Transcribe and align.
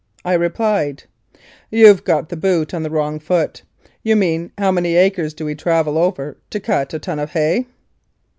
I 0.25 0.33
replied, 0.33 1.03
"You've 1.69 2.03
got 2.03 2.29
the 2.29 2.35
boot 2.35 2.73
on 2.73 2.81
the 2.81 2.89
wrong 2.89 3.19
foot; 3.19 3.61
you 4.01 4.15
mean 4.15 4.51
how 4.57 4.71
many 4.71 4.95
acres 4.95 5.31
do 5.35 5.45
we 5.45 5.53
travel 5.53 5.95
over 5.95 6.37
to 6.49 6.59
cut 6.59 6.95
a 6.95 6.97
ton 6.97 7.19
of 7.19 7.29
hay 7.33 7.67